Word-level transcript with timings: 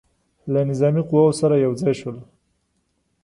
له 0.51 0.59
نظامي 0.69 1.01
قواوو 1.09 1.37
سره 1.41 1.55
یو 1.65 1.73
ځای 1.81 1.93
شول. 2.01 2.17